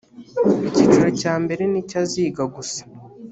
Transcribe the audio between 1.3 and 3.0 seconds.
mbere nicyo aziga gusa